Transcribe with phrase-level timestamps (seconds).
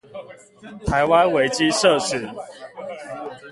[0.87, 2.27] 台灣維基社群